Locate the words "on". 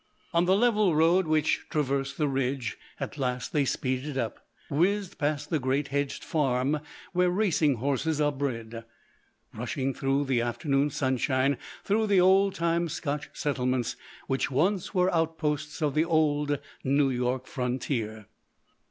0.33-0.45